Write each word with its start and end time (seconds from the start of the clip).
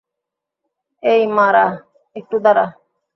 এই, 1.03 1.21
মারা, 1.27 1.65
একটু 2.15 2.35
দাঁড়া। 2.39 2.65